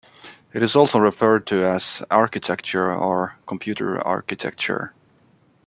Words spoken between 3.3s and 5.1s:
computer architecture.